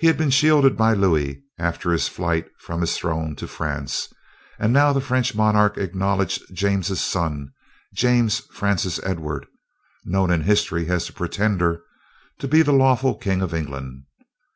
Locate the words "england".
13.54-14.02